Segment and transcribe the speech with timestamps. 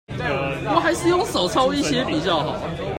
[0.17, 2.55] 我還是用手抄一些比較好